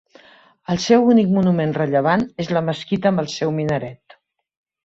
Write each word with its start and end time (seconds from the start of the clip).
El 0.75 0.79
seu 0.85 1.05
únic 1.15 1.29
monument 1.35 1.75
rellevant 1.77 2.25
és 2.45 2.51
la 2.57 2.65
mesquita 2.71 3.13
amb 3.13 3.25
el 3.25 3.31
seu 3.37 3.55
minaret. 3.63 4.21